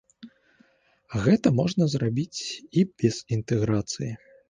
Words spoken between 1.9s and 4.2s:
зрабіць і без інтэграцыі.